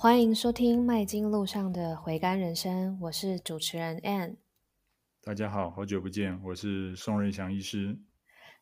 [0.00, 4.36] 欢迎收听《麦金路上的回甘人生》，我是主持人 Ann。
[5.22, 7.98] 大家好，好久不见，我是宋瑞祥医师。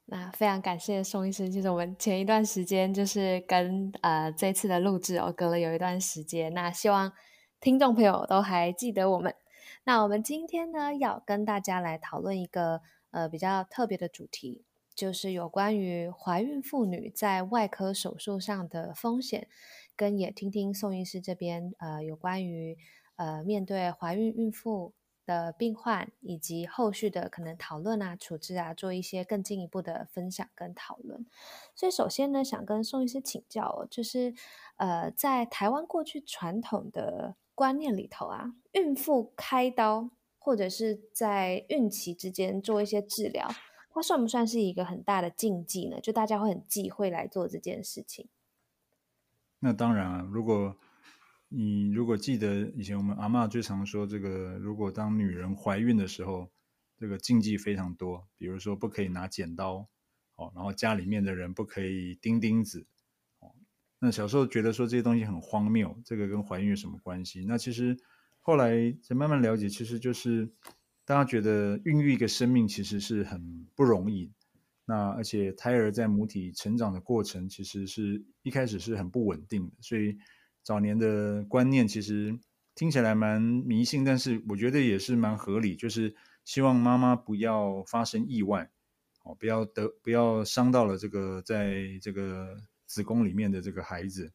[0.07, 6.53] 那非常感谢宋医师，就是我们前一段时间就是跟呃这次的录制哦，隔了有一段时间。
[6.55, 7.13] 那希望
[7.61, 9.33] 听众朋友都还记得我们。
[9.85, 12.81] 那我们今天呢，要跟大家来讨论一个
[13.13, 19.47] 呃比较特别的主题，就是有关于怀孕妇女在外科手术上的风险。
[19.99, 22.79] 跟也听听宋医师这边，呃，有关于
[23.17, 24.93] 呃面对怀孕孕妇
[25.27, 31.27] 的病患以及后续的可能讨论啊、处置啊，做一些更进一步的分享跟讨论。
[31.75, 34.33] 所以首先呢，想跟宋医师请教哦，就是
[34.77, 43.51] 呃，在台湾过去传统的观念里头啊，孕妇开刀或者是在孕期之间做一些治疗，
[43.91, 46.01] 它算不算是一个很大的禁忌呢？
[46.01, 48.29] 就大家会很忌讳来做这件事情。
[49.61, 50.77] 那当然啊，如果
[51.49, 56.51] 你如果记得以前我们阿嬷最常说这个，如果当女人怀孕的时候，
[56.97, 59.89] 这个禁忌非常多，比如说不可以拿剪刀，
[60.37, 62.87] 哦，然后家里面的人不可以钉钉子，
[63.41, 63.55] 哦，
[63.99, 67.45] 那小时候觉得说这些东西很荒谬，这个跟怀孕有什么关系？
[67.49, 67.97] 那其实
[68.41, 70.53] 后来才慢慢了解，其实就是
[71.05, 74.33] 大家觉得孕育一个生命其实是很不容易。
[74.91, 80.17] 那而且胎儿在母体成长的过程，其实是一开始是很不稳定的，所以
[80.63, 82.39] 早年的观念其实
[82.75, 86.17] 听起来蛮迷信，但是我觉得也是蛮合理，就是
[86.47, 88.71] 希望妈妈不要发生意外，
[89.25, 94.33] 哦，不要得不要伤到了这个在这个子宫里面的这个孩子，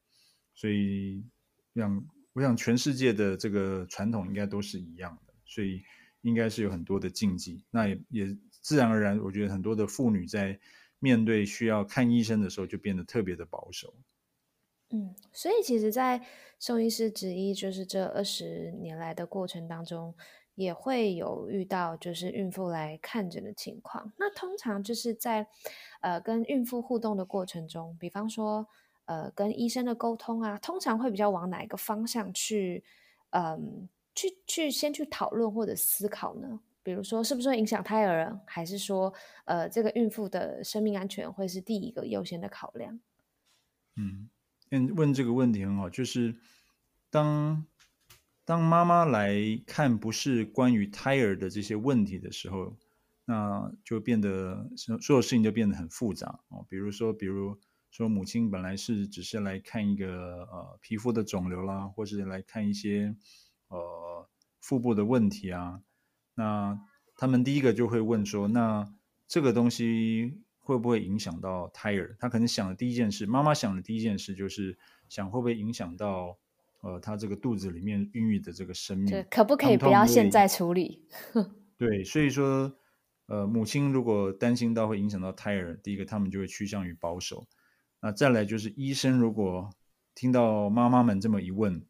[0.54, 1.26] 所以
[1.74, 5.82] 让我想全世界的这个传统应该都是一样的，所以
[6.22, 8.38] 应该是有很多的禁忌，那也也。
[8.64, 10.60] 自然而然，我觉得很多的妇女在
[10.98, 13.94] 面对需要看医生的时候，就变得特别的保守。
[14.90, 16.26] 嗯，所以其实，在
[16.58, 20.16] 宋医师执医就是这二十年来的过程当中，
[20.56, 24.14] 也会有遇到就是孕妇来看诊的情况。
[24.18, 25.46] 那通常就是在
[26.02, 28.66] 呃跟孕妇互动的过程中，比方说
[29.06, 32.84] 呃跟医生的沟通啊，通常会比较往哪一个方向去
[33.32, 36.62] 嗯、去去先去讨论或者思考呢？
[36.84, 39.14] 比如说，是不是会影响胎儿，还是说，
[39.46, 43.00] 呃，这个孕妇的生命安全会是第一个优先的考量？
[43.96, 44.30] 嗯，
[44.96, 46.36] 问这个问题很好，就是
[47.10, 47.66] 当
[48.44, 49.34] 当妈妈来
[49.66, 52.76] 看不是关于胎儿的这些问题的时候，
[53.26, 56.66] 那就变得所有事情就变得很复杂哦。
[56.68, 57.58] 比如说，比如
[57.92, 63.16] 说母亲本来是只是来看一个呃皮肤的肿瘤啦，或是来看一些
[63.70, 64.28] 呃
[64.60, 65.82] 腹部的问题啊。
[66.36, 66.80] 那
[67.16, 68.92] 他们第一个就会问说：“那
[69.28, 74.78] 这个东西会不会影响到胎儿？”他可能想的第一件事，妈妈想的第一件事就是
[75.10, 76.38] 想会不会影响到
[76.82, 81.08] 呃，他这个肚子里面孕育的这个生命，可不可以不要现在处理？
[81.78, 82.76] 对，所以说，
[83.28, 87.46] 呃，母亲如果担心到会影响到胎儿，第一个他们就会趋向于保守。
[88.02, 89.70] 那再来就是医生如果
[90.16, 91.86] 听到妈妈们这么一问，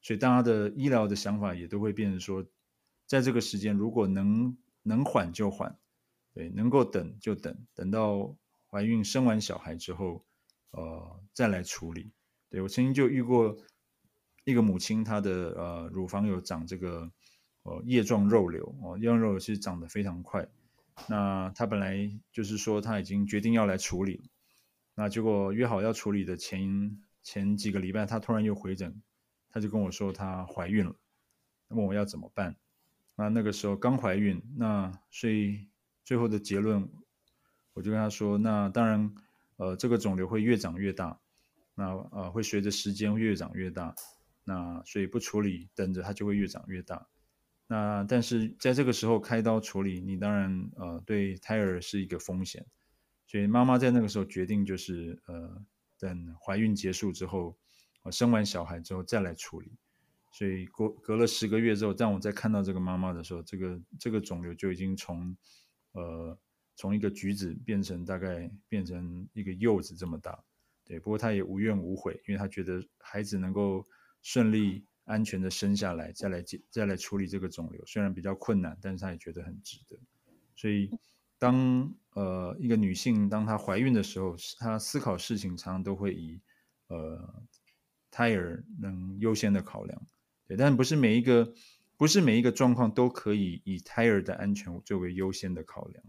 [0.00, 2.46] 所以大家的医疗的想法也都会变成说。
[3.06, 5.78] 在这个时间，如果能能缓就缓，
[6.32, 8.34] 对，能够等就等，等到
[8.68, 10.24] 怀孕生完小孩之后，
[10.70, 12.12] 呃，再来处理。
[12.50, 13.56] 对，我曾经就遇过
[14.44, 17.10] 一个母亲，她的呃乳房有长这个
[17.62, 20.48] 呃叶状肉瘤哦，叶状肉瘤其实长得非常快。
[21.08, 24.30] 那她本来就是说她已经决定要来处理，
[24.94, 29.02] 那结果约好要处理的前前几个礼拜，她突然又回诊，
[29.50, 30.94] 她就跟我说她怀孕了，
[31.68, 32.56] 问我要怎么办。
[33.16, 35.68] 那那个时候刚怀孕，那所以
[36.04, 36.88] 最后的结论，
[37.72, 39.14] 我就跟他说，那当然，
[39.56, 41.20] 呃，这个肿瘤会越长越大，
[41.74, 43.94] 那呃会随着时间越长越大，
[44.42, 47.06] 那所以不处理，等着它就会越长越大。
[47.66, 52.66] 那但是在这个时候开刀处理，你当然呃对胎儿是一个风险，
[53.26, 55.64] 所以妈妈在那个时候决定就是呃
[55.98, 57.56] 等怀孕结束之后，
[58.02, 59.78] 呃，生完小孩之后再来处理。
[60.36, 65.36] 所以过隔了十个月之后，当我再看到这个妈妈的时候，这个这个肿瘤就已经从
[65.92, 66.36] 呃
[66.74, 70.42] 从一个橘子变成大概变成一个柚子这么大，
[70.84, 70.98] 对。
[70.98, 73.86] 不过她也无怨无悔，因为她觉得孩子能够
[74.22, 79.96] 顺利安全的生下来，再来解再来处理这个肿瘤，虽然比较困难，但是她也觉得很值得。
[80.56, 80.90] 所以
[81.38, 86.40] 当呃一个女性当她怀孕的时候，她思考事情常常都会以
[86.88, 87.44] 呃
[88.10, 90.04] 胎儿能优先的考量。
[90.46, 91.54] 对，但不是每一个，
[91.96, 96.04] 不是每一个状况都可以以胎儿的安全作为优先的考量。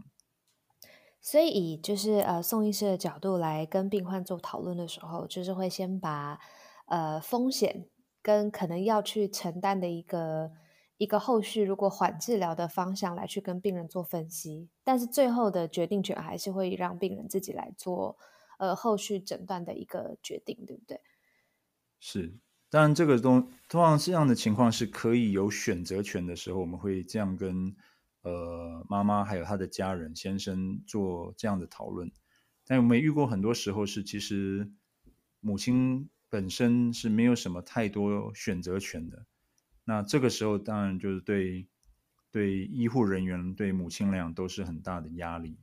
[1.20, 6.38] 所以，以就是呃宋医师的角度来跟病患做讨论的时候，就是会先把
[6.86, 7.88] 呃风险
[8.22, 10.52] 跟可能要去承担的一个
[10.98, 18.16] 一个后续如果缓治疗的方向来去跟病人做分析，但是最后的决定权还是会让病人自己来做，
[18.58, 21.00] 呃，后续诊断的一个决定，对不对？
[21.98, 22.36] 是，
[22.70, 27.74] 当然这个东通常这样的情况是可以有选择权的时候，我们会这样跟
[28.22, 32.10] 呃妈妈还有她的家人先生做这样的讨论，
[32.66, 34.70] 但我们遇过很多时候是其实
[35.40, 36.08] 母亲。
[36.28, 39.24] 本身是没有什么太多选择权的，
[39.84, 41.68] 那这个时候当然就是对
[42.32, 45.56] 对医护人员、对母亲来讲都是很大的压力。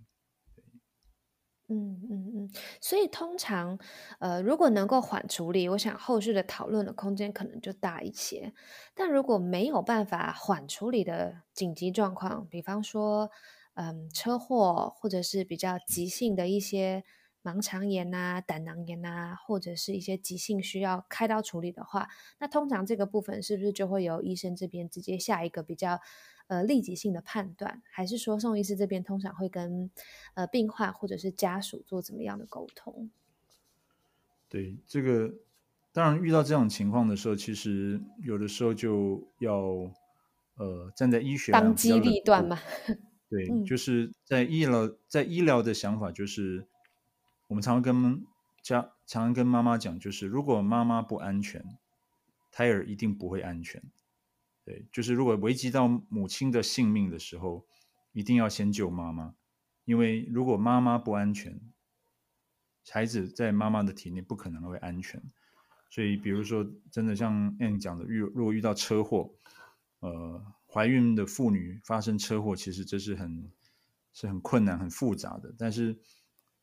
[1.69, 2.49] 嗯嗯嗯，
[2.81, 3.79] 所以通常
[4.19, 8.53] 呃，如果能够缓处理，我想后续的讨论的空间可能就大一些。
[8.93, 13.29] 但如果没有办法缓处理的紧急状况，比方说
[13.75, 17.03] 嗯车祸或者是比较急性的一些。
[17.45, 22.07] 盲肠炎啊、胆囊炎啊，或者是一些急性需要开刀处理的话，
[22.39, 25.99] 那通常这个部分是不是就会由医生这边直接下一个比较
[26.47, 29.89] 呃立即性的判断，还是说宋医师这边通常会跟
[30.33, 33.09] 呃病患或者是家属做怎么样的沟通？
[34.49, 35.33] 对，这个
[35.91, 39.57] 当然遇到这种情况的时候，其实有的时候就要
[40.55, 42.59] 呃站在医学当机立断嘛。
[43.29, 46.65] 对，就是在医疗在医疗的想法就是。
[47.49, 48.25] 我们常常跟
[48.63, 51.63] 家常常跟妈妈讲，就是如果妈妈不安全，
[52.51, 53.83] 胎儿一定不会安全。
[54.65, 57.65] 对，就是如果危及到母亲的性命的时候，
[58.11, 59.35] 一定要先救妈妈，
[59.85, 61.59] 因为如果妈妈不安全，
[62.89, 65.21] 孩子在妈妈的体内不可能会安全。
[65.89, 69.33] 所以，比如说，真的像 Anne 讲的，遇如果遇到车祸，
[69.99, 73.51] 呃，怀孕的妇女发生车祸，其实这是很
[74.13, 75.97] 是很困难、很复杂的，但是。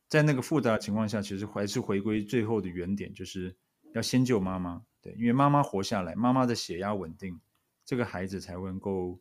[0.08, 3.56] 在那个复杂的情况下，其实还是回归最后的原点，就是
[3.94, 4.84] 要先救妈妈。
[5.00, 7.40] 对，因为妈妈活下来，妈妈的血压稳定，
[7.90, 9.20] 这个孩子才能够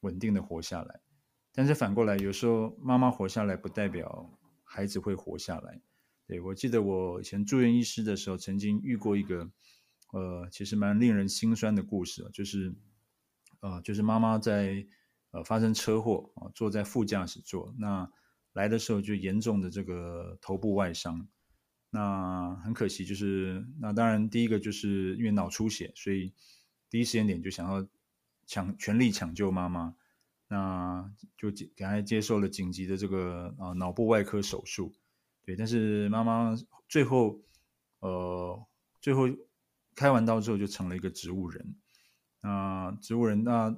[0.00, 1.02] 稳定的活下来。
[1.52, 5.82] 但是反过来，有时候妈妈活下来，不代表孩子会活下来。
[6.26, 9.50] 对，我记得我以前住院医师的时候，曾经遇过一个，
[10.14, 12.74] 呃，其实蛮令人心酸的故事，就是，
[13.60, 14.86] 呃，就是妈妈在
[15.32, 18.10] 呃发生车祸啊，坐在副驾驶座那。
[18.54, 21.28] 来的时候就严重的这个头部外伤，
[21.90, 26.32] 那很可惜，就是那当然第一个就是因为脑出血，所以
[26.88, 27.86] 第一时间点就想要
[28.46, 29.94] 抢全力抢救妈妈，
[30.48, 34.94] 那就给他接受了紧急的这个啊脑部外科手术，
[35.44, 36.54] 对，但是妈妈
[36.88, 37.42] 最后
[38.00, 38.66] 呃
[39.00, 39.24] 最后
[39.94, 41.76] 开完刀之后就成了一个植物人，
[42.40, 43.76] 那植物人那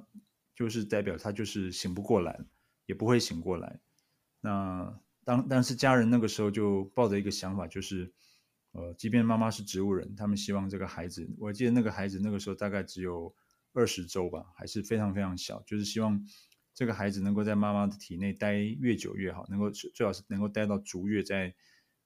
[0.53, 2.39] 就是代表他就是醒不过来，
[2.85, 3.79] 也不会醒过来。
[4.41, 8.13] 那当但是家人那个时候就抱着一个想法，就是，
[8.71, 13.33] 呃，即便妈妈是植物人，他们希望这个孩子，我记得那个孩子那个时候大概只有
[13.79, 16.27] 二十周吧，还是非常非常小，就是希望
[16.73, 21.55] 这个孩子能够在妈妈的体内待越久越好，能够最好是能够待到足月再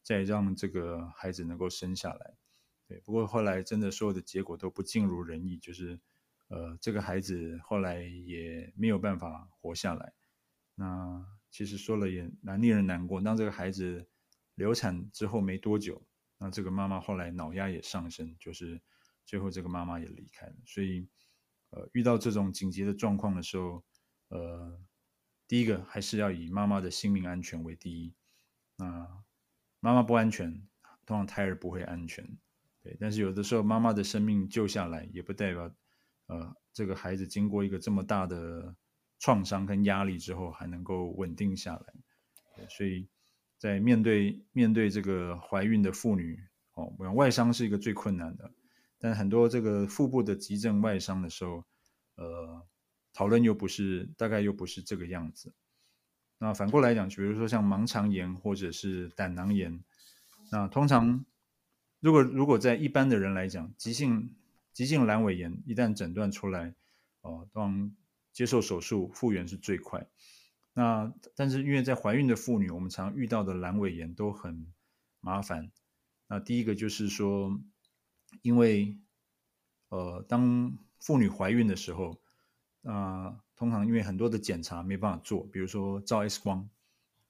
[0.03, 2.35] 再让这个孩子能够生下来。
[2.87, 5.99] 对，不过后来真的所有的结果都不尽如人意，就是
[6.49, 10.13] 呃，这个孩子后来也没有办法活下来。
[10.75, 11.25] 那。
[11.53, 13.21] 其实说了也蛮令人难过。
[13.21, 14.07] 当这个孩子
[14.55, 16.03] 流产之后没多久，
[16.39, 18.81] 那这个妈妈后来脑压也上升，就是
[19.23, 20.55] 最后这个妈妈也离开了。
[20.65, 21.07] 所以，
[21.75, 23.83] 呃，遇到这种紧急的状况的时候，
[24.29, 24.79] 呃，
[25.47, 28.13] 第一个还是要以妈妈的性命安全为第一。
[28.77, 29.07] 那
[29.79, 30.51] 妈妈不安全，
[31.05, 32.25] 通常胎儿不会安全。
[32.81, 35.75] 对，但是有的时候妈妈的生命救下来，也不代表，
[36.27, 38.75] 呃，这个孩子经过一个这么大的。
[39.19, 43.07] 创伤跟压力之后还能够稳定下来，所以
[43.57, 46.37] 在面对面对这个怀孕的妇女
[46.73, 48.51] 哦，外伤是一个最困难的，
[49.03, 51.65] 但很多这个腹部的急症外伤的时候，
[52.15, 52.65] 呃，
[53.11, 55.53] 讨论又不是大概又不是这个样子。
[56.37, 59.83] 那反过来讲，比如说像盲肠炎或者是胆囊炎，
[60.53, 61.25] 那通常
[61.99, 64.33] 如果如果在一般的人来讲，急性
[64.71, 66.73] 急性阑尾炎一旦诊断出来，
[67.19, 67.93] 哦，当
[68.31, 70.07] 接受手术复原是最快，
[70.71, 74.65] 那但是因为在怀孕的妇女，我们常遇到的阑尾炎都很
[75.19, 75.69] 麻烦。
[76.29, 77.59] 那第一个就是说，
[78.41, 78.97] 因为
[79.89, 82.19] 呃，当妇女怀孕的时候，
[82.83, 86.69] 啊、通常因为很多的检查没办法做，比如说照 X 光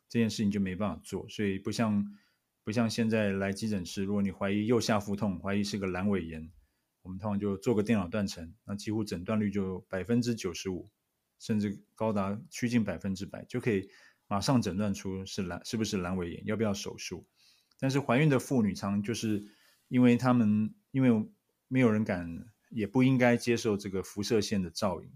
[0.07, 2.17] 这件事情就没办法做，所以不像
[2.63, 6.51] 不像现在来急诊室，如果你怀疑右下腹痛，怀疑是个阑尾炎。
[7.01, 10.89] 我们通常就做个电脑断层，那几乎诊断率就百分之九十五，
[11.37, 13.89] 甚至高达趋近百分之百，就可以
[14.25, 17.27] 马上诊断出是阑是不是阑尾炎，要不要手术。
[17.77, 19.43] 但是怀孕的妇女常就是
[19.89, 21.29] 因为他们因为
[21.67, 25.11] 没有人敢也不应该接受这个辐射线的照影。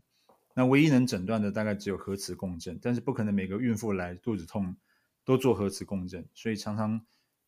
[0.55, 4.75] 那唯一能诊断的大概只有核磁共振，但是不可能每个孕妇来肚子痛
[5.23, 6.99] 都做核磁共振，所以常常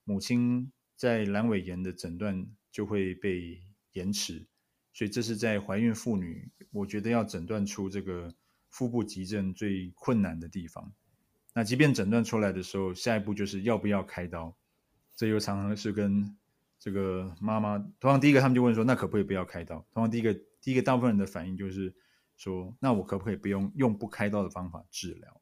[0.03, 3.59] 母亲在阑尾炎的诊断就会被
[3.93, 4.45] 延迟。
[4.93, 8.31] 所以这是在怀孕妇女，我觉得要诊断出这个
[8.69, 10.93] 腹部急症最困难的地方。
[11.55, 14.55] 那即便诊断出来的时候，下一步就是要不要开刀，
[15.15, 16.38] 这又常常是跟
[16.79, 19.75] 这个妈妈，通常第一个他们就问说，那可不可以不要开刀？
[19.91, 21.93] 通常第一个第一个大部分人的反应就是。
[22.41, 25.41] 说，那我可不可以不用用不开刀的方法治疗？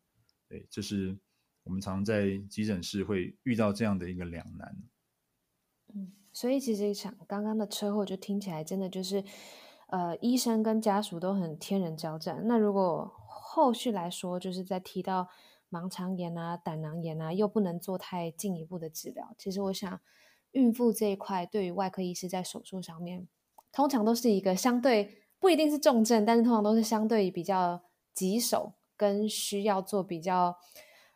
[0.50, 1.16] 对，这是
[1.64, 4.76] 我们常在急诊室会遇到这样的一个两难。
[5.94, 9.24] 嗯，所以其实想刚刚的车祸就听起来真的就是，
[9.90, 12.48] 呃，医生跟家属都很天人交战。
[12.48, 15.30] 那如果后续来说，就是在提到
[15.70, 20.02] 盲肠炎啊、胆囊炎啊，又不能做太进一步的治疗，其实我想，
[20.58, 23.28] 孕妇这一块对于外科医师在手术上面，
[23.72, 25.22] 通常都是一个相对。
[25.40, 30.58] 不一定是重症，但是通常都是相对比较棘手，跟需要做比较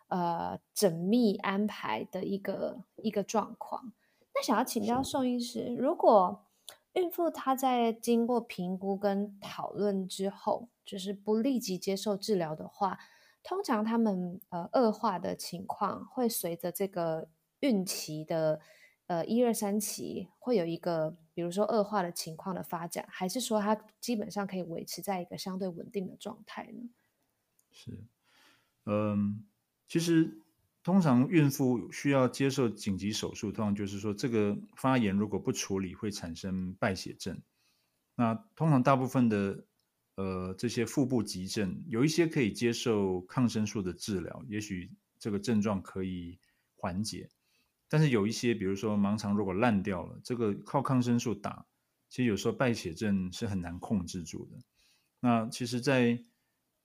[0.10, 3.94] 呃缜密安排的一个一个状况。
[4.36, 6.46] 那想要请教宋医师，如果
[6.94, 13.00] 孕妇她在经过评估跟讨论之后，就是不立即接受治疗的话，
[13.42, 17.28] 通常他们呃恶化的情况会随着这个
[17.62, 18.62] 孕期的
[19.12, 21.18] 呃一二三期会有一个。
[21.34, 26.90] 比如说恶化的情况的发展，还是说它基本上可以维持在一个相对稳定的状态呢？
[27.72, 28.04] 是，
[28.86, 29.46] 嗯，
[29.88, 30.42] 其实
[30.84, 37.42] 通常孕妇需要接受紧急手术，通常就是说这个发炎如果不处理会产生败血症。
[38.16, 39.64] 那通常大部分的
[40.16, 46.38] 呃这些腹部急症，有一些可以接受抗生素的治疗，也许这个症状可以
[46.76, 47.30] 缓解。
[47.92, 51.66] 但是有一些，比如说盲肠如果烂掉了，这个靠抗生素打，
[52.08, 54.58] 其实有时候败血症是很难控制住的。
[55.20, 56.24] 那其实在，在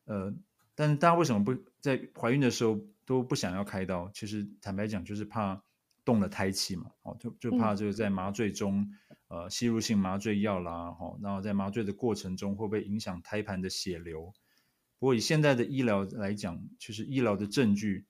[0.06, 0.34] 呃，
[0.74, 4.10] 但是大家为什么不在怀孕的时候都不想要开刀？
[4.12, 5.62] 其实坦白讲，就是怕
[6.04, 8.80] 动了胎气嘛，哦，就就怕这个在麻醉中，
[9.28, 14.32] 嗯、呃，吸入性麻醉药啦，哦，然后在麻醉的过程中会不会影响胎盘的血流？
[14.98, 18.06] 不过以现在的医疗来讲，其实医疗的证据。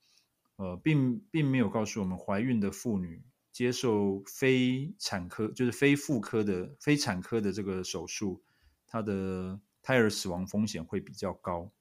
[0.57, 8.41] 呃，并并没有告诉我们，怀孕的妇女接受非产科，就是非妇科的非产科的这个手术，
[8.87, 11.71] 她的胎儿死亡风险会比较高。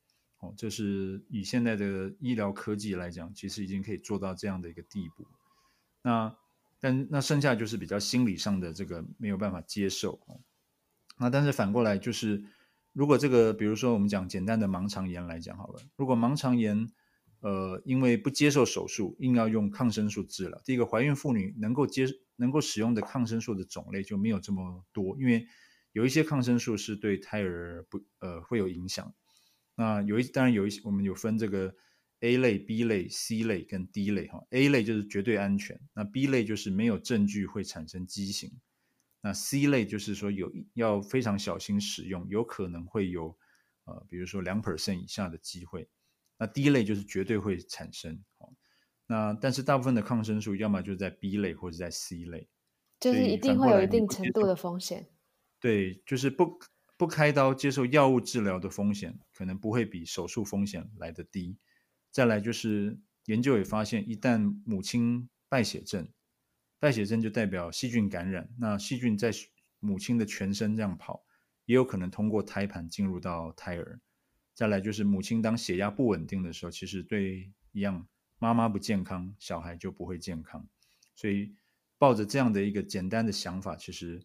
[0.40, 5.26] 哦，这是以现在的医疗科技来讲，其实已经可以做到这样的一个地步。
[6.02, 6.36] 那
[6.78, 10.20] 但那剩下就是比较心理上的这个没有办法接受。
[11.16, 12.44] 那但是反过来就是，
[12.92, 16.90] 如果这个比如说我们讲简单的盲肠炎来讲好了，如果盲肠炎。
[17.40, 20.60] 呃，因为不接受手术，硬要用抗生素治疗。
[20.64, 25.46] 第一个，怀孕妇女能够接能够使用的抗生素的种类就没有这么多，因为
[25.92, 29.14] 有一些抗生素是对胎儿不呃会有影响。
[29.74, 31.74] 那有一当然有一些我们有分这个
[32.20, 34.42] A 类、B 类、C 类跟 D 类哈。
[34.50, 38.50] A 类就是绝对安全，那 B 类就是没有证据会产生畸形，
[39.20, 43.36] 那 C 类就是说有要非常小心使用，有可能会有
[43.84, 45.88] 呃比如说两 percent 以下的机会。
[46.38, 48.22] 那第一类就是绝对会产生，
[49.06, 52.48] 那但是大部分的抗生素要么就是在 B 类或者在 C 类，
[53.00, 55.08] 就是一定会有一定程度的风险。
[55.60, 56.58] 对，就是不
[56.96, 61.56] 不开刀接受药物治疗的风险可能不会比手术风险来得低。
[62.10, 66.08] 再来就是研究也发现，一旦母亲败血症，
[66.78, 69.30] 败血症就代表细菌感染，那细菌在
[69.78, 71.24] 母亲的全身这样跑，
[71.64, 74.00] 也有可能通过胎盘进入到胎儿。
[74.56, 78.08] 再来就是母亲当血压不稳定的时候，其实对一样，
[78.38, 80.66] 妈妈不健康，小孩就不会健康。
[81.14, 81.54] 所以
[81.98, 84.24] 抱着这样的一个简单的想法，其实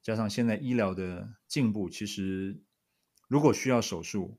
[0.00, 2.62] 加上现在医疗的进步，其实
[3.26, 4.38] 如果需要手术，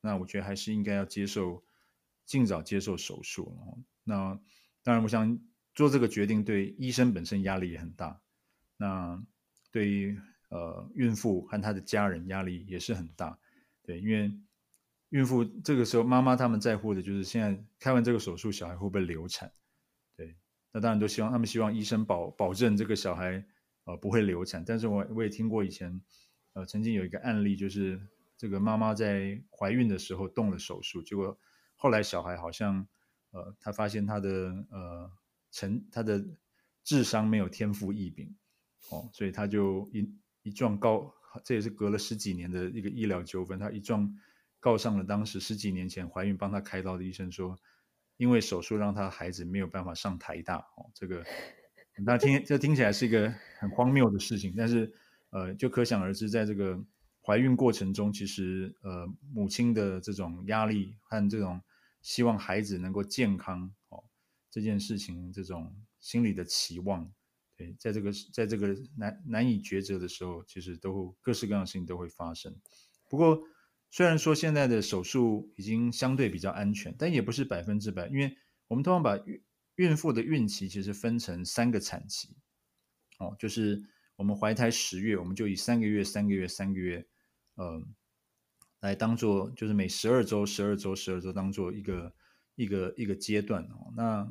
[0.00, 1.62] 那我觉得还是应该要接受，
[2.26, 3.56] 尽早接受手术。
[4.02, 4.40] 那
[4.82, 5.38] 当然，我想
[5.72, 8.20] 做这个决定对医生本身压力也很大，
[8.76, 9.24] 那
[9.70, 13.38] 对于呃孕妇和她的家人压力也是很大，
[13.84, 14.36] 对，因为。
[15.10, 19.52] 孕妇这个时候，妈妈他们在乎的就是现在开完这个手术，小孩会不会流产？
[20.16, 20.36] 对，
[20.72, 23.44] 那当然都希望他们希望医生保保证这个小孩
[23.84, 24.64] 呃不会流产。
[24.64, 26.00] 但是我我也听过以前
[26.52, 28.00] 呃曾经有一个案例，就是
[28.36, 31.36] 这个妈妈在怀孕的时候动了手术，结果
[31.74, 32.86] 后来小孩好像
[33.32, 34.30] 呃他发现他的
[34.70, 35.10] 呃
[35.50, 36.24] 成他的
[36.84, 38.32] 智商没有天赋异禀
[38.90, 40.08] 哦，所以他就一
[40.42, 41.12] 一撞高，
[41.44, 44.08] 这也是隔了十几年的一个医疗纠纷，他一撞。
[44.60, 47.58] 告上了当时十几年前怀孕帮他开刀的医生说，
[48.18, 51.24] 因为手术让他孩子没有办法上台大哦，这个
[52.04, 54.92] 那听这听起来是一个很荒谬的事情，但是
[55.30, 56.78] 呃，就可想而知，在这个
[57.22, 61.60] 怀孕过程中，其实呃母亲的这种压力和这种
[62.02, 64.04] 希望孩子能够健康哦
[64.50, 67.10] 这件事情，这种心理的期望，
[67.56, 72.54] 对，在这个在这个难难以抉择的时候，其实都各式各样的事情都会发生。
[73.08, 73.42] 不过
[73.90, 78.36] 虽然说现在的手术已经相对比较安全，但也不是百分之百，因为
[78.68, 79.42] 我们通常把孕
[79.76, 82.36] 孕妇的孕期其实分成三个产期，
[83.18, 83.84] 哦，就是。
[84.16, 87.06] 我们怀胎十月，我们就以三个月、三个月、三个月，
[87.54, 87.82] 呃，
[88.80, 92.14] 来当做就是每十二周、十二周、十二周当做一个
[92.54, 93.90] 一个一个阶段哦。
[93.96, 94.24] 那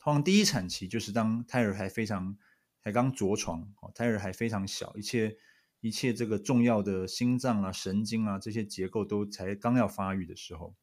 [0.00, 2.36] 通常第一产期就是当胎儿还非常
[2.82, 5.36] 才刚着床哦，胎儿还非常小，一切
[5.80, 10.74] 一切这个重要的心脏啊、神经啊这些结构都才刚要发育的时候，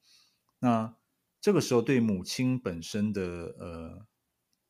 [0.59, 0.95] 那
[1.41, 3.23] 这个时候对母亲本身的
[3.59, 4.07] 呃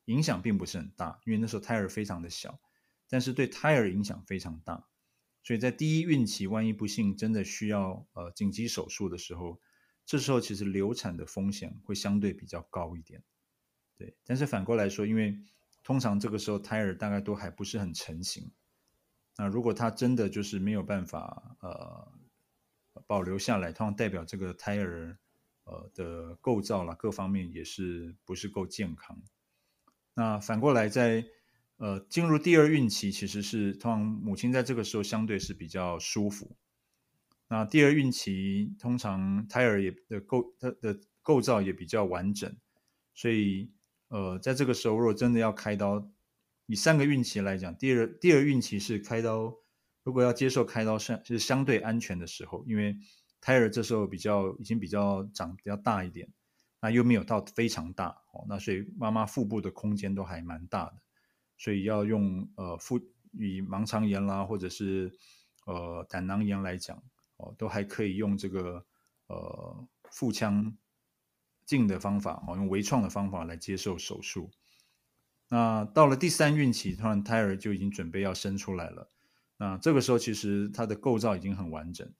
[0.06, 2.60] 影响并不是很大，因为那时候胎儿非常的小。
[3.06, 4.88] 但是对胎儿影响非常大，
[5.42, 9.60] 所以在第一孕期，万一不幸真的需要呃紧急手术的时候，
[10.06, 13.22] 这时候其实流产的风险会相对比较高一点。
[13.98, 15.38] 对，但是反过来说，因为
[15.84, 18.50] 通常这个时候胎儿大概都还不是很成型，
[19.36, 22.12] 那如果他真的就是没有办法呃
[23.06, 25.18] 保留下来，通常代表这个胎儿
[25.64, 29.22] 呃的构造啦各方面也是不是够健康。
[30.14, 31.24] 那反过来在
[31.76, 36.56] 呃，进入第二孕期其实是通常母亲在这个时候相对是比较舒服。
[37.48, 42.56] 那第二孕期通常胎儿也的构它的构造也比较完整，
[43.12, 43.72] 所以
[44.06, 46.08] 呃，在这个时候如果真的要开刀，
[46.66, 49.54] 以三个孕期来讲，第二第二孕期是开刀，
[50.02, 52.96] 如果要接受开刀是是相对安全的时候，因为
[53.40, 56.28] 胎儿这时候比较已经比较长比较大一点，
[56.80, 60.94] 那又没有到非常大哦，那所以妈妈腹部的空间都还蛮大的。
[61.56, 62.98] 所以要用呃腹
[63.32, 65.12] 以盲肠炎啦，或者是
[65.66, 67.02] 呃胆囊炎来讲，
[67.36, 68.84] 哦，都还可以用这个
[69.28, 70.76] 呃腹腔
[71.64, 74.50] 镜的方法，哦，用微创的方法来接受手术。
[75.54, 79.08] 那到了第三孕期，突然胎儿就已经准备要生出来了。
[79.56, 82.12] 那这个时候其实它的构造已经很完整。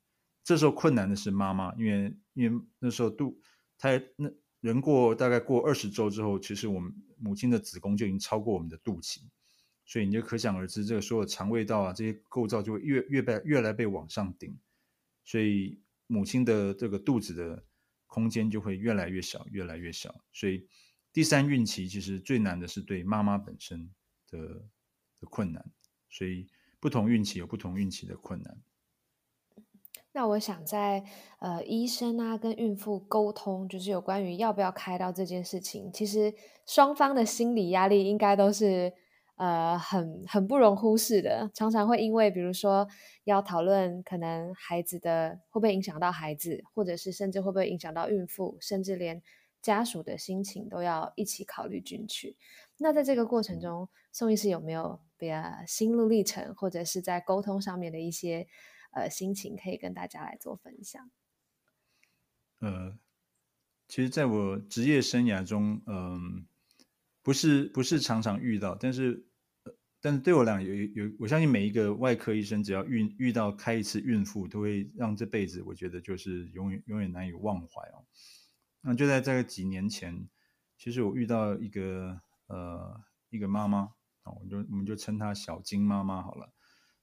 [0.45, 3.41] 这时候困难的是妈妈，因为因为那时候肚
[3.77, 6.95] 胎那人过大概过二十周之后，其实我们。
[7.17, 9.21] 母亲的子宫就已经超过我们的肚脐，
[9.87, 14.55] 所以你就可想而知，这个所有肠胃道啊这些构造就会越越被越来被往上顶，
[15.25, 17.65] 所以母亲的这个肚子的
[18.07, 20.15] 空间就会越来越小，越来越小。
[20.35, 20.69] 所以
[21.15, 23.89] 第三孕期其实最难的是对妈妈本身
[24.29, 24.39] 的
[25.21, 25.65] 的困难，
[26.11, 26.49] 所以
[26.81, 28.61] 不同孕期有不同孕期的困难。
[30.11, 31.05] 那我想在
[31.39, 36.35] 呃医生啊跟孕妇沟通，就是有关于要不要开刀这件事情，其实
[36.67, 38.93] 双方的心理压力应该都是
[39.37, 41.49] 呃很很不容忽视的。
[41.55, 42.89] 常常会因为比如说
[43.23, 49.23] 要讨论可能孩子的会不会影响到孩子，或者是甚至会不会影响到孕妇，甚至连
[49.65, 52.37] 家属的心情都要一起考虑进去。
[52.77, 58.47] 那在这个过程中，宋医师有没有比较心路历程，或者是在沟通上面的一些？
[58.97, 61.11] 呃，心情可以跟大家来做分享。
[62.61, 62.97] 呃，
[63.89, 66.21] 其实，在我职业生涯中，嗯、呃，
[67.21, 69.27] 不是不是常常遇到，但是，
[69.65, 78.07] 呃、但是对我俩有有，我相信每一个外科医生，只要遇遇到开一次孕妇，都会让这辈子，我觉得就是永远永远难以忘怀哦。
[78.85, 80.29] 那就在这个几年前，
[80.77, 83.93] 其实我遇到一个呃一个妈妈，
[84.23, 86.53] 哦，我就我们就称她小金妈妈好了。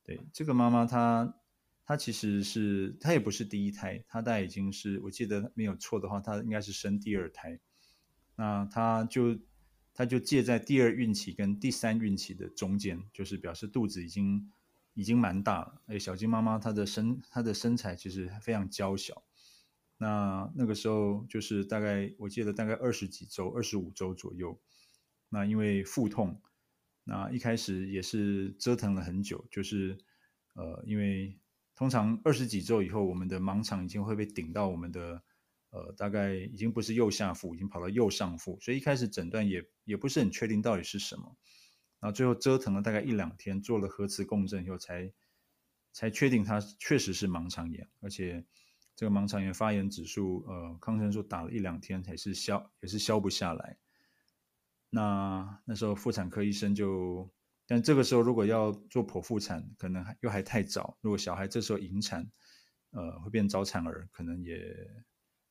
[0.03, 1.35] 对，这个妈妈她。
[1.83, 7.59] 她其实是，她也不是第一胎，她大概已经是，我记得没有错的话，她应该是生第二胎。
[8.37, 9.37] 那她就，
[9.93, 14.49] 她就借在第二孕期跟第三孕期的中间，就是表示肚子已经
[14.93, 15.81] 已经蛮大了。
[15.87, 19.21] 哎，小金妈妈她的身她的身材其实非常娇小。
[20.01, 24.59] 那那个时候就是大概我记得大概二十几周，二十五周左右。
[25.29, 26.41] 那因为腹痛，
[27.03, 29.97] 那一开始也是折腾了很久，就是
[30.55, 31.37] 呃因为。
[31.73, 35.23] 通常二十几周以后，我们的盲肠已经会被顶到我们的，
[35.71, 41.35] 呃，大概已经不是右下腹，已经跑到右上腹，所以一开始诊断也也不是很确定到底是什么，
[41.99, 45.11] 然后最后折腾了大概一两天，做了核磁共振以后才
[45.91, 48.45] 才确定它确实是盲肠炎，而且
[48.95, 53.77] 这个盲肠炎发炎指数，呃，抗生素打了一两天还是消也是消不下来，
[54.89, 57.29] 那那时候妇产科医生就。
[57.67, 60.97] 但这个时候，如果要做剖腹产，可能还又还太早。
[60.99, 62.29] 如果小孩这时候引产，
[62.89, 64.59] 呃，会变早产儿，可能也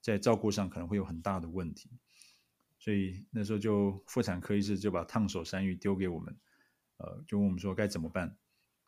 [0.02, 1.88] 在照顾上可能会有很大的问题。
[2.78, 6.36] 所以那时候就妇产科医师就把烫手山芋丢给我们，
[6.98, 8.36] 呃，就问我们说该怎么办。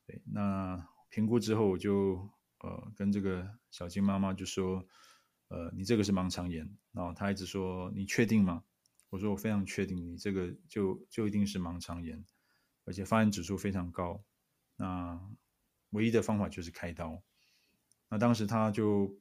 [0.07, 2.29] 对，那评估之后我就
[2.63, 4.87] 呃跟这个小金妈妈就说，
[5.49, 8.65] 呃，你这个是盲肠炎，然后她一直说，你确定吗？
[9.11, 12.25] 我说我非常确定，你这个就就一定是盲肠炎，
[12.87, 14.25] 而且发炎指数非常高，
[14.77, 15.21] 那
[15.91, 17.23] 唯一的方法就是开刀。
[18.09, 19.21] 那当时他就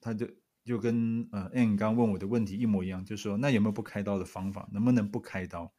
[0.00, 0.28] 他就
[0.64, 4.68] 就跟呃 Ann 刚问我的问题一模一样，就说那有没有不开刀的方法？
[4.72, 5.72] 能不能不开刀？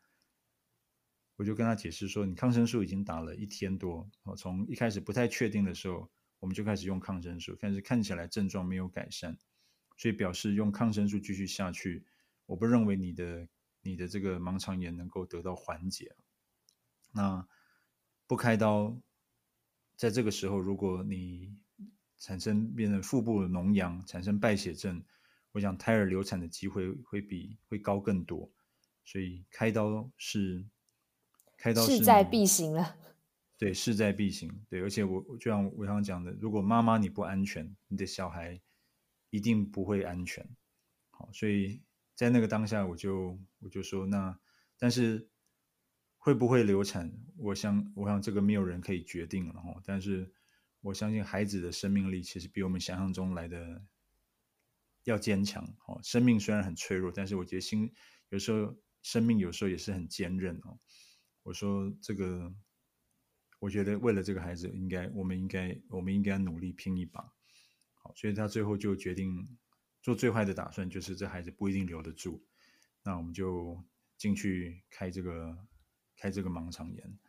[1.35, 6.09] 我就跟他解释说，你抗生素已经打了一天多，从一开始不太确定的时候，
[6.41, 9.37] 我们就开始用抗生素，但是看起来症状没有改善，
[9.95, 12.03] 所以表示用抗生素继续下去。
[12.45, 13.47] 我不认为你的
[13.81, 16.13] 你的这个盲肠炎能够得到缓解。
[17.13, 17.47] 那
[18.27, 18.97] 不开刀，
[19.95, 21.55] 在这个时候，如果你
[22.17, 25.03] 产生变成腹部脓疡，产生败血症，
[25.51, 28.51] 我想胎儿流产的机会会比会高更多。
[29.05, 30.65] 所以开刀是
[31.57, 32.97] 开刀势在必行了。
[33.61, 34.65] 对，势在必行。
[34.67, 38.59] 对，而且我就像我刚刚讲的，如果妈妈你不安全，你的小孩
[39.29, 40.49] 一定不会安全。
[41.11, 41.83] 好，所以。
[42.13, 44.37] 在那个当下，我就我就说，那
[44.77, 45.27] 但是
[46.19, 47.11] 会不会流产？
[47.35, 49.81] 我想，我想这个没有人可以决定了哈。
[49.83, 50.31] 但是
[50.81, 53.81] 我相信孩子的生命力其实比我们想象中来的
[55.05, 55.63] 要坚强。
[55.87, 57.91] 哦，生命虽然很脆弱，但是我觉得心
[58.29, 60.77] 有时候生命有时候也是很坚韧哦。
[61.41, 62.53] 我说这个，
[63.61, 67.21] 我觉得为了这个孩子，应该我们应该我们应该努力拼一把。
[67.93, 69.47] 好，所以他最后就决定。
[70.03, 72.43] 做最坏的打算，就是这孩子不一定留得住，
[73.03, 73.85] 那我们就
[74.17, 75.55] 进去开这个
[76.17, 77.19] 开这个盲肠炎。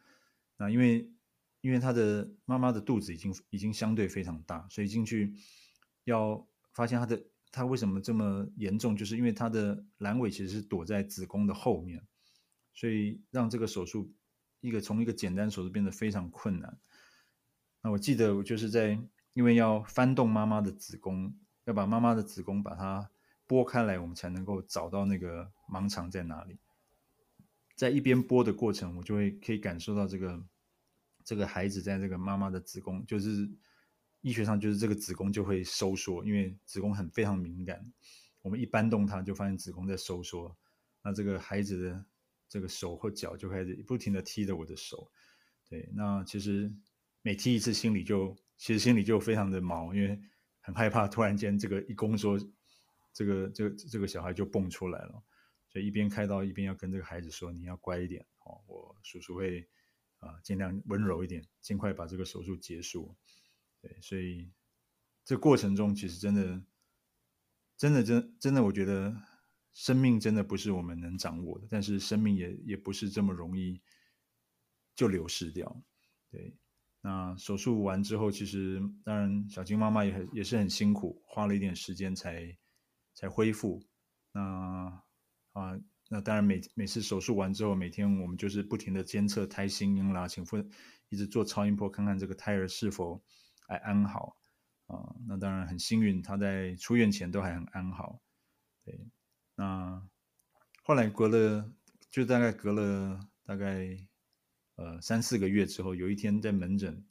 [0.56, 1.12] 那因为
[1.60, 5.34] 因为他的妈妈的肚子已经已经相对非常大，所以进去
[6.04, 12.02] 要发现他的他为什么这么严重，就是因为他的阑尾其实是躲在子宫的后面，
[12.72, 14.14] 所以让这个手术
[14.62, 16.78] 一个从一个简单手术变得非常困难。
[17.82, 18.98] 那我记得我就是在
[19.34, 21.36] 因为要翻动妈妈的子宫。
[21.64, 23.08] 要把妈妈的子宫把它
[23.46, 26.58] 剥开来，我们才能够找到那个盲肠在哪里。
[27.76, 30.44] 在一边剥的过程，我就会可以感受到这个
[31.22, 33.48] 这个孩子在这个妈妈的子宫，就是
[34.22, 37.92] 医学上就是这个子宫就会收缩，因为子宫很非常敏感。
[38.40, 40.56] 我们一搬动它，就发现子宫在收缩。
[41.04, 42.04] 那这个孩子的
[42.52, 45.10] 这个手或脚就开始不停地踢着我的手。
[45.68, 46.70] 对，那其实
[47.22, 50.20] 每踢一次，心里就其实心里就非常的毛，因为。
[50.64, 52.38] 很害怕，突然间这个一宫缩，
[53.12, 55.20] 这个这个这个小孩就蹦出来了，
[55.68, 59.68] 所以一边开刀一边要跟这个孩子说：“你要乖一点哦，我叔叔会
[60.20, 63.12] 啊尽量温柔一点，尽快把这个手术结束。”
[63.82, 64.52] 对，所以
[65.24, 66.62] 这过程中其实真的，
[67.76, 69.12] 真的真真的，我觉得
[69.74, 73.80] 生命真的不是我们能掌握的，但是生命也也不是这么容易
[74.94, 75.82] 就流失掉，
[76.30, 76.56] 对。
[77.04, 82.56] 那手术完之后，其实当然小金妈妈也很也是很辛苦，花了一点时间才
[83.12, 83.82] 才恢复。
[84.30, 84.40] 那
[85.52, 85.76] 啊，
[86.08, 90.56] 那当然每每次手术完之后，每天我们就是不停的监测胎心音啦，请父
[91.08, 93.20] 一直做超音波看看这个胎儿是否
[93.66, 94.36] 还安好
[94.86, 95.16] 啊。
[95.26, 98.22] 那当然很幸运，他在出院前都还很安好。
[98.84, 98.96] 对，
[99.62, 100.02] 那
[100.82, 101.72] 后来隔了
[102.10, 103.96] 就大概隔了大概。
[104.76, 107.04] 呃，三四个月之后，有一天在门诊，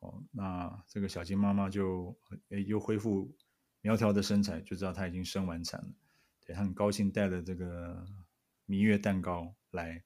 [0.00, 3.32] 哦，那这个小金妈妈就诶又恢复
[3.80, 5.88] 苗条的身材，就知道她已经生完产了。
[6.44, 8.04] 对，她很高兴，带了这个
[8.66, 10.04] 蜜月蛋糕来，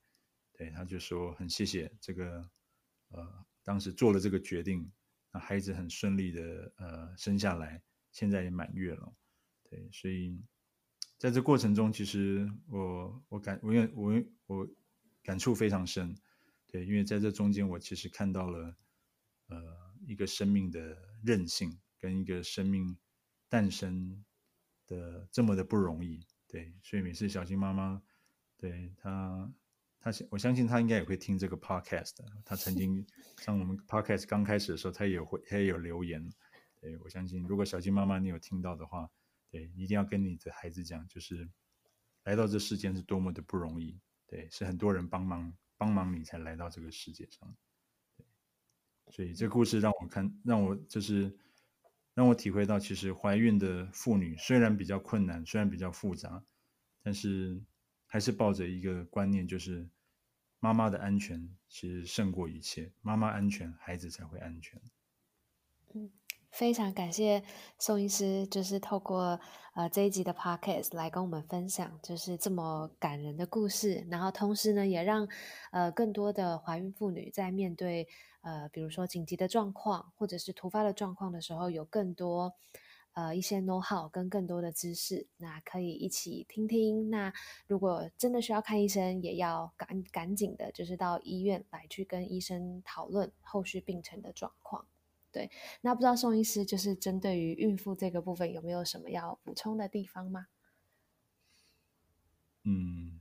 [0.52, 2.48] 对，她就说很谢谢这个，
[3.08, 4.92] 呃，当时做了这个决定，
[5.32, 9.12] 那孩子很顺利的呃生下来，现在也满月了。
[9.70, 10.38] 对，所以
[11.20, 14.68] 在这过程中，其实我我感我我我
[15.22, 16.16] 感触非常深。
[16.66, 18.74] 对，因为在这中间，我其实看到了，
[19.48, 19.62] 呃，
[20.06, 22.96] 一个生命的韧性，跟一个生命
[23.50, 24.24] 诞生
[24.86, 26.26] 的这么的不容易。
[26.48, 28.00] 对，所以每次小金妈妈，
[28.56, 29.52] 对她，
[30.00, 32.14] 她我相信他应该也会听这个 podcast。
[32.46, 33.06] 他曾经
[33.42, 36.30] 像我们 podcast 刚开始的时候，他也会，她也有留言。
[36.80, 39.10] 对，我相信，如果小金妈妈你有听到的话，
[39.50, 41.50] 对，一定要跟你的孩子讲，就是
[42.24, 44.00] 来到这世间是多么的不容易。
[44.26, 45.52] 对，是很多人帮忙。
[45.80, 47.56] 帮忙你才来到这个世界上，
[48.14, 48.26] 对，
[49.10, 51.34] 所以这故事让我看，让我就是
[52.12, 56.44] 让我体会到，其实怀孕的妇女虽然比较困难，虽然比较复杂，
[57.02, 57.64] 但是
[58.04, 59.88] 还是抱着一个观念，就是
[60.58, 64.78] 妈妈的安全其实胜过一切，妈妈安全，孩子才会安全。
[65.94, 66.10] 嗯。
[66.50, 67.42] 非常感谢
[67.78, 69.40] 宋医师，就是透过
[69.74, 74.06] 呃这一集的 podcast 来跟我们分享，就是这么感人的故事。
[74.10, 75.28] 然后同时呢，也让
[75.70, 78.08] 呃更多的怀孕妇女在面对
[78.42, 82.52] 呃，比如说紧急的状况或者是突发的状况的时候，有更多
[83.12, 87.10] 呃一些 know how 跟更多的知识，那可以一起听听。
[87.10, 87.32] 那
[87.68, 94.84] 如果真的需要看医生，也要赶赶紧的，就是到医院来去跟医生讨论后续病程的状况。
[95.32, 95.48] 对，
[95.82, 100.48] 那不知道宋医师就是针对于孕妇这个部分有没有什么要补充的地方吗？
[102.64, 103.20] 嗯，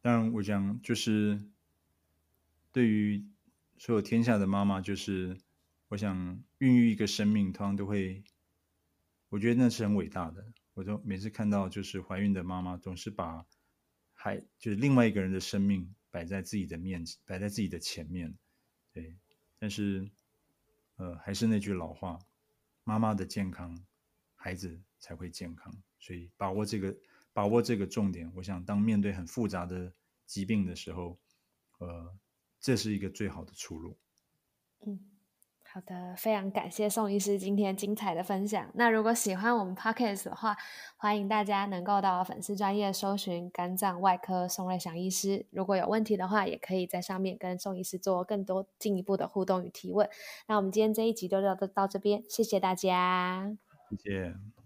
[0.00, 1.48] 当然，我想就是
[2.72, 3.24] 对于
[3.78, 5.38] 所有天下的妈妈，就是
[5.88, 8.24] 我想孕育一个生命，通常都会，
[9.28, 10.52] 我觉得那是很伟大的。
[10.74, 13.46] 我都每次看到就是怀孕的妈妈，总是把
[14.14, 18.36] 还就是另外一个人的生命摆在自己的面前，摆在自己的前面。
[18.92, 19.16] 对，
[19.60, 20.10] 但是。
[21.00, 22.18] 呃，还是那句老话，
[22.84, 23.74] 妈妈的健康，
[24.34, 25.74] 孩子才会健康。
[25.98, 26.94] 所以把握这个，
[27.32, 29.90] 把握这个重点，我想当面对很复杂的
[30.26, 31.18] 疾病的时候，
[31.78, 32.14] 呃，
[32.60, 33.98] 这是一个最好的出路。
[34.86, 35.09] 嗯。
[35.72, 38.68] 好的，非常感谢宋医师今天精彩的分享。
[38.74, 40.56] 那如果喜欢我们 Podcast 的话，
[40.96, 45.46] 欢迎大家能够到粉丝专业搜寻肝脏外科宋瑞祥医师。
[45.50, 50.08] 如果有问题的话，也可以在上面跟宋医师做更多进一步的互动与提问。
[50.48, 53.56] 那我们今天这一集就到到这边，谢谢大家，
[53.90, 54.59] 谢谢。